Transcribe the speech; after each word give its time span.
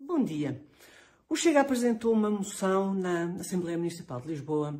Bom 0.00 0.24
dia. 0.24 0.60
O 1.28 1.36
Chega 1.36 1.60
apresentou 1.60 2.12
uma 2.12 2.28
moção 2.28 2.92
na 2.92 3.26
Assembleia 3.36 3.78
Municipal 3.78 4.20
de 4.20 4.28
Lisboa 4.28 4.78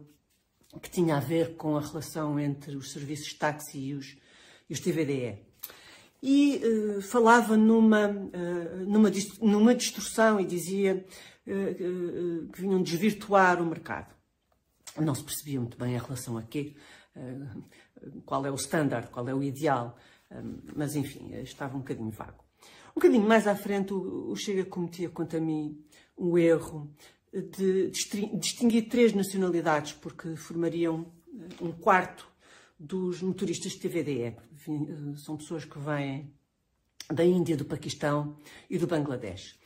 que 0.82 0.90
tinha 0.90 1.16
a 1.16 1.20
ver 1.20 1.56
com 1.56 1.76
a 1.76 1.80
relação 1.80 2.38
entre 2.38 2.74
os 2.76 2.92
serviços 2.92 3.28
de 3.28 3.36
táxi 3.36 3.78
e 3.78 3.94
os, 3.94 4.16
e 4.68 4.72
os 4.72 4.80
TVDE. 4.80 5.38
E 6.20 6.60
uh, 6.64 7.02
falava 7.02 7.56
numa, 7.56 8.08
uh, 8.08 8.86
numa, 8.86 9.10
numa 9.40 9.74
distorção 9.74 10.40
e 10.40 10.44
dizia 10.44 11.06
uh, 11.46 12.48
que 12.48 12.60
vinham 12.60 12.82
desvirtuar 12.82 13.62
o 13.62 13.66
mercado. 13.66 14.12
Não 14.96 15.14
se 15.14 15.22
percebia 15.22 15.60
muito 15.60 15.78
bem 15.78 15.96
a 15.96 16.02
relação 16.02 16.36
a 16.38 16.42
quê, 16.42 16.76
qual 18.24 18.46
é 18.46 18.50
o 18.50 18.54
standard, 18.54 19.08
qual 19.10 19.28
é 19.28 19.34
o 19.34 19.42
ideal, 19.42 19.96
mas 20.76 20.94
enfim, 20.94 21.34
estava 21.42 21.76
um 21.76 21.80
bocadinho 21.80 22.10
vago. 22.10 22.43
Um 22.96 23.00
bocadinho 23.00 23.26
mais 23.26 23.46
à 23.46 23.56
frente, 23.56 23.92
o 23.92 24.34
Chega 24.36 24.64
cometia, 24.64 25.08
quanto 25.08 25.36
a 25.36 25.40
mim, 25.40 25.84
o 26.16 26.38
erro 26.38 26.88
de 27.32 27.90
distinguir 27.90 28.88
três 28.88 29.12
nacionalidades, 29.12 29.92
porque 29.94 30.36
formariam 30.36 31.12
um 31.60 31.72
quarto 31.72 32.28
dos 32.78 33.20
motoristas 33.20 33.72
de 33.72 33.80
TVDE. 33.80 34.22
Eh, 34.22 34.36
são 35.16 35.36
pessoas 35.36 35.64
que 35.64 35.78
vêm 35.78 36.32
da 37.12 37.24
Índia, 37.24 37.56
do 37.56 37.64
Paquistão 37.64 38.38
e 38.70 38.78
do 38.78 38.86
Bangladesh. 38.86 39.58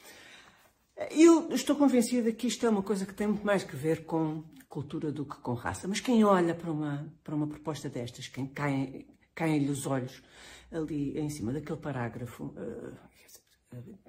Eu 1.10 1.52
estou 1.52 1.76
convencida 1.76 2.32
que 2.32 2.46
isto 2.46 2.65
é 2.66 2.70
uma 2.70 2.82
coisa 2.82 3.06
que 3.06 3.15
tem 3.15 3.26
muito 3.26 3.45
mais 3.45 3.62
que 3.62 3.76
ver 3.76 4.04
com 4.04 4.42
cultura 4.68 5.12
do 5.12 5.24
que 5.24 5.37
com 5.37 5.54
raça. 5.54 5.87
Mas 5.87 6.01
quem 6.01 6.24
olha 6.24 6.54
para 6.54 6.73
uma, 6.73 7.12
para 7.23 7.34
uma 7.34 7.46
proposta 7.46 7.88
destas, 7.88 8.26
quem 8.26 8.46
caem, 8.46 9.06
caem-lhe 9.34 9.70
os 9.70 9.87
olhos 9.87 10.23
ali 10.70 11.18
em 11.18 11.30
cima 11.30 11.52
daquele 11.52 11.79
parágrafo, 11.79 12.46
uh, 12.46 13.07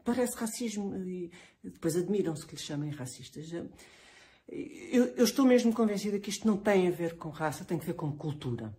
parece 0.03 0.37
racismo 0.37 0.95
e 0.95 1.31
depois 1.63 1.95
admiram-se 1.95 2.45
que 2.45 2.55
lhes 2.55 2.63
chamem 2.63 2.91
racistas. 2.91 3.51
Eu, 4.51 5.05
eu, 5.15 5.23
estou 5.23 5.45
mesmo 5.45 5.73
convencida 5.73 6.19
que 6.19 6.29
isto 6.29 6.47
não 6.47 6.57
tem 6.57 6.87
a 6.87 6.91
ver 6.91 7.17
com 7.17 7.29
raça, 7.29 7.65
tem 7.65 7.77
a 7.77 7.81
ver 7.81 7.93
com 7.93 8.11
cultura. 8.11 8.75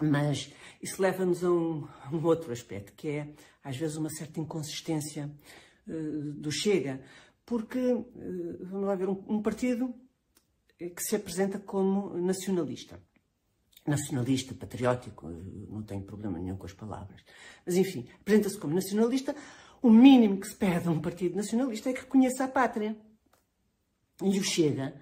Mas 0.00 0.52
isso 0.82 1.00
leva-nos 1.00 1.44
a 1.44 1.50
um, 1.50 1.86
um, 2.12 2.24
outro 2.24 2.52
aspecto, 2.52 2.92
que 2.94 3.08
é, 3.08 3.28
às 3.62 3.76
vezes, 3.76 3.96
uma 3.96 4.10
certa 4.10 4.40
inconsistência 4.40 5.30
uh, 5.86 6.32
do 6.32 6.50
Chega. 6.50 7.00
Porque, 7.44 7.78
uh, 7.78 8.66
vamos 8.66 8.86
lá 8.86 8.94
ver, 8.94 9.08
um, 9.08 9.22
um 9.28 9.42
partido 9.42 9.94
que 10.78 11.02
se 11.02 11.16
apresenta 11.16 11.58
como 11.58 12.16
nacionalista 12.18 13.00
nacionalista, 13.88 14.54
patriótico, 14.54 15.28
não 15.70 15.82
tenho 15.82 16.02
problema 16.02 16.38
nenhum 16.38 16.56
com 16.56 16.66
as 16.66 16.72
palavras. 16.72 17.22
Mas, 17.64 17.74
enfim, 17.76 18.06
apresenta-se 18.20 18.58
como 18.58 18.74
nacionalista, 18.74 19.34
o 19.82 19.90
mínimo 19.90 20.38
que 20.38 20.48
se 20.48 20.56
pede 20.56 20.88
a 20.88 20.90
um 20.90 21.00
partido 21.00 21.36
nacionalista 21.36 21.90
é 21.90 21.92
que 21.92 22.00
reconheça 22.00 22.44
a 22.44 22.48
pátria. 22.48 22.96
E 24.22 24.38
o 24.38 24.42
Chega 24.42 24.94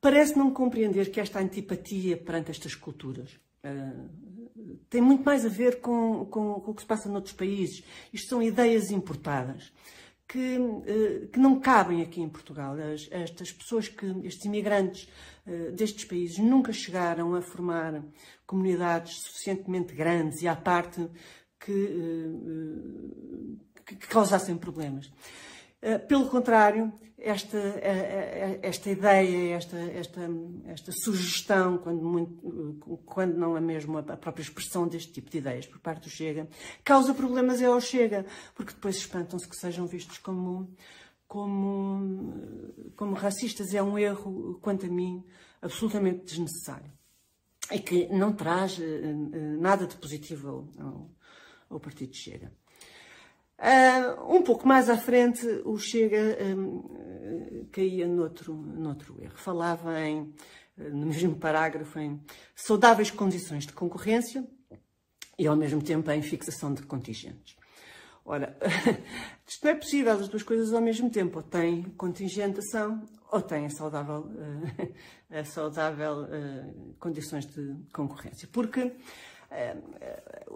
parece 0.00 0.36
não 0.38 0.52
compreender 0.52 1.10
que 1.10 1.20
esta 1.20 1.40
antipatia 1.40 2.16
perante 2.16 2.50
estas 2.50 2.74
culturas 2.74 3.32
uh, 3.64 4.78
tem 4.88 5.00
muito 5.00 5.24
mais 5.24 5.44
a 5.44 5.48
ver 5.48 5.80
com, 5.80 6.24
com, 6.26 6.60
com, 6.60 6.70
o 6.70 6.74
que 6.74 6.82
se 6.82 6.86
passa 6.86 7.08
noutros 7.08 7.34
países. 7.34 7.82
Isto 8.12 8.28
são 8.28 8.42
ideias 8.42 8.90
importadas 8.90 9.72
que, 10.28 10.58
uh, 10.58 11.26
que 11.28 11.40
não 11.40 11.58
cabem 11.58 12.02
aqui 12.02 12.20
em 12.20 12.28
Portugal. 12.28 12.76
As, 12.78 13.08
estas 13.10 13.50
pessoas, 13.50 13.88
que, 13.88 14.06
estes 14.24 14.44
imigrantes 14.44 15.08
uh, 15.44 15.72
destes 15.72 16.04
países, 16.04 16.38
nunca 16.38 16.72
chegaram 16.72 17.34
a 17.34 17.42
formar 17.42 18.04
comunidades 18.46 19.22
suficientemente 19.22 19.92
grandes 19.92 20.40
e 20.40 20.46
à 20.46 20.54
parte 20.54 21.04
que 21.58 21.72
que, 23.86 23.94
causassem 23.94 24.56
problemas. 24.56 25.10
Eh, 25.80 25.98
pelo 25.98 26.28
contrário, 26.28 26.92
esta, 27.16 27.56
eh, 27.56 27.80
eh, 27.82 28.60
esta 28.62 28.90
ideia, 28.90 29.54
esta, 29.56 29.76
esta, 29.76 30.20
esta 30.66 30.92
sugestão, 30.92 31.78
quando, 31.78 32.02
muito, 32.02 33.00
quando 33.06 33.36
não 33.36 33.56
é 33.56 33.60
mesmo 33.60 33.98
a 33.98 34.02
própria 34.02 34.42
expressão 34.42 34.88
deste 34.88 35.12
tipo 35.12 35.30
de 35.30 35.38
ideias 35.38 35.66
por 35.66 35.78
parte 35.78 36.04
do 36.04 36.10
Chega, 36.10 36.48
causa 36.82 37.14
problemas 37.14 37.62
é 37.62 37.66
ao 37.66 37.80
Chega, 37.80 38.26
porque 38.54 38.72
depois 38.72 38.96
espantam-se 38.96 39.48
que 39.48 39.56
sejam 39.56 39.86
vistos 39.86 40.18
como, 40.18 40.74
como, 41.28 42.34
como 42.96 43.14
racistas. 43.14 43.72
É 43.72 43.82
um 43.82 43.98
erro, 43.98 44.58
quanto 44.60 44.86
a 44.86 44.88
mim, 44.88 45.24
absolutamente 45.62 46.24
desnecessário 46.24 46.90
e 47.72 47.80
que 47.80 48.06
não 48.08 48.32
traz 48.32 48.78
nada 49.58 49.86
de 49.88 49.96
positivo 49.96 50.70
ao, 50.78 51.10
ao 51.68 51.80
Partido 51.80 52.14
Chega. 52.14 52.52
Uh, 53.58 54.36
um 54.36 54.42
pouco 54.42 54.68
mais 54.68 54.90
à 54.90 54.98
frente, 54.98 55.46
o 55.64 55.78
Chega 55.78 56.36
um, 56.44 57.66
caía 57.72 58.06
noutro, 58.06 58.54
noutro 58.54 59.16
erro. 59.22 59.36
Falava 59.36 59.98
em, 60.00 60.34
no 60.76 61.06
mesmo 61.06 61.36
parágrafo, 61.36 61.98
em 61.98 62.20
saudáveis 62.54 63.10
condições 63.10 63.66
de 63.66 63.72
concorrência 63.72 64.46
e, 65.38 65.46
ao 65.46 65.56
mesmo 65.56 65.82
tempo, 65.82 66.10
em 66.10 66.22
fixação 66.22 66.74
de 66.74 66.82
contingentes. 66.82 67.56
Ora, 68.24 68.56
isto 69.46 69.64
não 69.64 69.70
é 69.70 69.74
possível, 69.74 70.12
as 70.12 70.28
duas 70.28 70.42
coisas 70.42 70.72
ao 70.74 70.80
mesmo 70.80 71.08
tempo. 71.08 71.38
Ou 71.38 71.42
tem 71.42 71.82
contingentação 71.96 73.06
ou 73.30 73.40
tem 73.40 73.68
saudável, 73.68 74.28
uh, 75.30 75.44
saudável 75.46 76.22
uh, 76.24 76.94
condições 76.98 77.46
de 77.46 77.76
concorrência. 77.92 78.48
Porque 78.52 78.92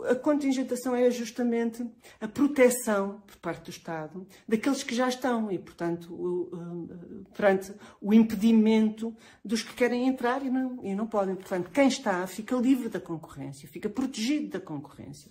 a 0.09 0.15
contingentação 0.17 0.95
é 0.95 1.11
justamente 1.11 1.87
a 2.21 2.27
proteção 2.27 3.23
por 3.27 3.37
parte 3.37 3.65
do 3.65 3.71
Estado 3.71 4.27
daqueles 4.47 4.83
que 4.83 4.95
já 4.95 5.09
estão 5.09 5.51
e, 5.51 5.59
portanto, 5.59 6.13
o, 6.13 6.89
perante 7.35 7.73
o 8.01 8.13
impedimento 8.13 9.15
dos 9.45 9.63
que 9.63 9.75
querem 9.75 10.09
entrar 10.09 10.45
e 10.45 10.51
não, 10.51 10.85
e 10.85 10.95
não 10.95 11.07
podem. 11.07 11.35
Portanto, 11.35 11.71
quem 11.71 11.89
está 11.89 12.27
fica 12.27 12.57
livre 12.57 12.89
da 12.89 13.01
concorrência, 13.01 13.69
fica 13.69 13.89
protegido 13.89 14.49
da 14.49 14.61
concorrência. 14.61 15.31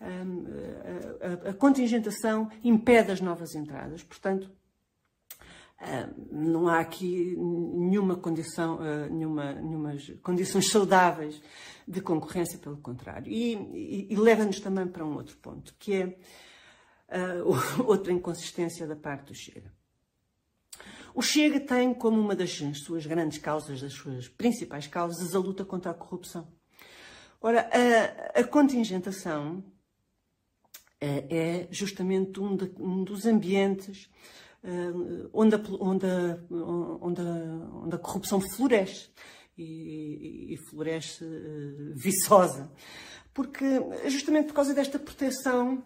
A, 0.00 1.46
a, 1.46 1.50
a 1.50 1.54
contingentação 1.54 2.50
impede 2.62 3.12
as 3.12 3.20
novas 3.20 3.54
entradas, 3.54 4.02
portanto, 4.02 4.50
não 6.32 6.68
há 6.68 6.80
aqui 6.80 7.36
nenhuma 7.36 8.16
condição, 8.16 8.76
uh, 8.76 9.12
nenhuma, 9.12 9.52
nenhumas 9.52 10.10
condições 10.22 10.70
saudáveis 10.70 11.40
de 11.86 12.00
concorrência, 12.00 12.58
pelo 12.58 12.78
contrário. 12.78 13.30
E, 13.30 13.54
e, 13.54 14.06
e 14.10 14.16
leva-nos 14.16 14.58
também 14.58 14.86
para 14.86 15.04
um 15.04 15.14
outro 15.14 15.36
ponto, 15.36 15.74
que 15.78 15.94
é 15.94 16.06
uh, 17.44 17.84
outra 17.84 18.12
inconsistência 18.12 18.86
da 18.86 18.96
parte 18.96 19.26
do 19.26 19.34
Chega. 19.34 19.72
O 21.14 21.22
Chega 21.22 21.60
tem 21.60 21.94
como 21.94 22.20
uma 22.20 22.34
das 22.34 22.52
suas 22.74 23.06
grandes 23.06 23.38
causas, 23.38 23.80
das 23.80 23.92
suas 23.92 24.28
principais 24.28 24.86
causas, 24.86 25.34
a 25.34 25.38
luta 25.38 25.64
contra 25.64 25.90
a 25.90 25.94
corrupção. 25.94 26.48
Ora, 27.40 27.70
a, 28.34 28.40
a 28.40 28.44
contingentação 28.44 29.62
é, 31.00 31.24
é 31.30 31.68
justamente 31.70 32.40
um, 32.40 32.56
de, 32.56 32.70
um 32.78 33.04
dos 33.04 33.26
ambientes 33.26 34.10
onde, 35.32 35.54
a, 35.54 35.60
onde, 35.80 36.06
a, 36.06 36.38
onde, 36.50 37.20
a, 37.20 37.24
onde 37.84 37.94
a 37.94 37.98
corrupção 37.98 38.40
floresce 38.40 39.08
e, 39.56 40.54
e 40.54 40.56
floresce 40.68 41.24
uh, 41.24 41.94
viçosa. 41.94 42.70
Porque 43.32 43.64
justamente 44.08 44.46
por 44.46 44.54
causa 44.54 44.74
desta 44.74 44.98
proteção 44.98 45.84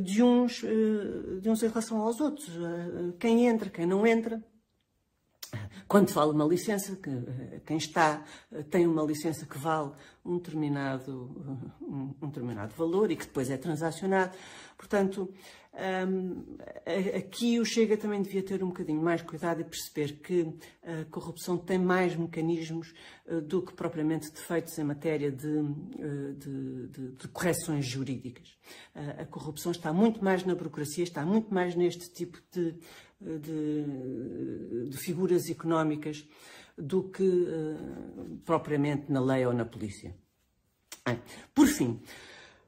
de, 0.00 0.22
uns, 0.22 0.62
uh, 0.62 1.40
de 1.40 1.48
uns 1.48 1.62
em 1.62 1.68
relação 1.68 1.98
aos 1.98 2.20
outros, 2.20 2.48
quem 3.18 3.46
entra, 3.46 3.70
quem 3.70 3.86
não 3.86 4.06
entra, 4.06 4.42
quando 5.86 6.10
fala 6.10 6.32
uma 6.32 6.44
licença, 6.44 6.96
que, 6.96 7.10
quem 7.64 7.76
está 7.76 8.24
tem 8.70 8.86
uma 8.86 9.02
licença 9.02 9.46
que 9.46 9.58
vale 9.58 9.92
um 10.24 10.38
determinado, 10.38 11.70
um, 11.80 12.14
um 12.22 12.28
determinado 12.28 12.74
valor 12.74 13.10
e 13.10 13.16
que 13.16 13.26
depois 13.26 13.50
é 13.50 13.56
transacionado. 13.56 14.36
Portanto, 14.76 15.32
um, 15.74 16.56
aqui 17.16 17.58
o 17.58 17.64
Chega 17.64 17.96
também 17.96 18.22
devia 18.22 18.42
ter 18.42 18.62
um 18.62 18.68
bocadinho 18.68 19.02
mais 19.02 19.22
cuidado 19.22 19.60
e 19.60 19.64
perceber 19.64 20.20
que 20.20 20.54
a 20.84 21.04
corrupção 21.06 21.58
tem 21.58 21.78
mais 21.78 22.14
mecanismos 22.14 22.94
uh, 23.26 23.40
do 23.40 23.60
que 23.60 23.74
propriamente 23.74 24.30
defeitos 24.30 24.78
em 24.78 24.84
matéria 24.84 25.32
de, 25.32 25.48
uh, 25.48 26.34
de, 26.38 26.86
de, 26.88 27.12
de 27.16 27.28
correções 27.28 27.84
jurídicas. 27.84 28.56
A 29.18 29.24
corrupção 29.24 29.72
está 29.72 29.92
muito 29.92 30.22
mais 30.22 30.44
na 30.44 30.54
burocracia, 30.54 31.02
está 31.02 31.26
muito 31.26 31.52
mais 31.52 31.74
neste 31.74 32.08
tipo 32.12 32.38
de, 32.52 32.76
de 33.20 34.96
figuras 34.96 35.48
económicas 35.50 36.24
do 36.78 37.04
que 37.04 37.46
propriamente 38.44 39.10
na 39.10 39.20
lei 39.20 39.44
ou 39.46 39.52
na 39.52 39.64
polícia. 39.64 40.14
Por 41.54 41.66
fim, 41.66 42.00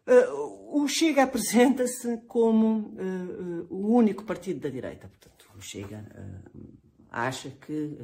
Uh, 0.07 0.83
o 0.85 0.87
Chega 0.87 1.25
apresenta-se 1.25 2.19
como 2.29 2.95
uh, 2.95 3.67
o 3.69 3.93
único 3.93 4.23
partido 4.23 4.61
da 4.61 4.69
direita. 4.69 5.09
Portanto, 5.09 5.51
o 5.57 5.61
Chega 5.61 6.07
uh, 6.15 6.79
acha 7.11 7.51
que, 7.51 7.99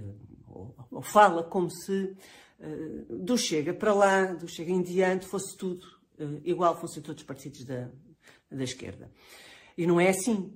ou, 0.49 0.75
ou, 0.91 1.01
fala 1.01 1.45
como 1.45 1.71
se 1.71 2.17
do 3.09 3.37
Chega 3.37 3.75
para 3.75 3.93
lá, 3.93 4.25
do 4.35 4.47
Chega 4.47 4.71
em 4.71 4.83
diante, 4.83 5.27
fosse 5.27 5.57
tudo 5.57 5.85
igual, 6.45 6.81
fossem 6.81 7.03
todos 7.03 7.21
os 7.21 7.27
partidos 7.27 7.65
da, 7.65 7.89
da 8.49 8.63
esquerda. 8.63 9.11
E 9.77 9.85
não 9.85 10.01
é 10.01 10.11
assim. 10.11 10.53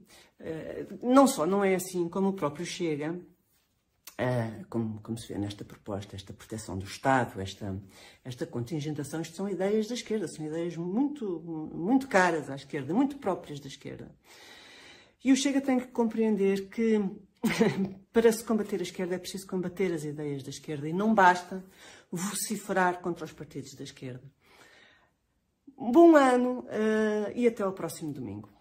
não 1.02 1.26
só 1.26 1.44
não 1.44 1.64
é 1.64 1.74
assim 1.74 2.08
como 2.08 2.28
o 2.28 2.32
próprio 2.32 2.64
Chega, 2.64 3.20
Uh, 4.18 4.64
como, 4.70 4.98
como, 5.02 5.18
se 5.18 5.28
vê 5.28 5.38
nesta 5.38 5.62
proposta, 5.62 6.16
esta 6.16 6.32
proteção 6.32 6.78
do 6.78 6.86
Estado, 6.86 7.38
esta, 7.38 7.78
esta 8.24 8.46
contingentação, 8.46 9.20
isto 9.20 9.36
são 9.36 9.46
ideias 9.46 9.88
da 9.88 9.94
esquerda, 9.94 10.26
são 10.26 10.46
ideias 10.46 10.74
muito, 10.74 11.38
muito 11.74 12.08
caras 12.08 12.48
à 12.48 12.54
esquerda, 12.54 12.94
muito 12.94 13.18
próprias 13.18 13.60
da 13.60 13.68
esquerda. 13.68 14.10
E 15.22 15.32
o 15.32 15.36
Chega 15.36 15.60
tem 15.60 15.78
que 15.78 15.88
compreender 15.88 16.70
que 16.70 16.98
para 18.10 18.32
se 18.32 18.42
combater 18.42 18.80
a 18.80 18.84
esquerda 18.84 19.16
é 19.16 19.18
preciso 19.18 19.46
combater 19.46 19.92
as 19.92 20.04
ideias 20.04 20.42
da 20.42 20.50
esquerda 20.50 20.88
e 20.88 20.92
não 20.94 21.14
basta 21.14 21.62
vociferar 22.10 23.00
contra 23.00 23.24
os 23.24 23.32
partidos 23.32 23.74
da 23.74 23.84
esquerda. 23.84 24.22
Bom 25.76 26.16
ano 26.16 26.60
uh, 26.60 27.32
e 27.34 27.46
até 27.46 27.62
ao 27.62 27.72
próximo 27.72 28.14
domingo. 28.14 28.55